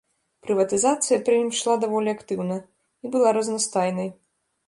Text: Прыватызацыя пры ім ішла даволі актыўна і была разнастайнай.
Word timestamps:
Прыватызацыя 0.45 1.17
пры 1.27 1.35
ім 1.41 1.49
ішла 1.57 1.75
даволі 1.83 2.09
актыўна 2.15 2.57
і 3.05 3.13
была 3.17 3.37
разнастайнай. 3.39 4.09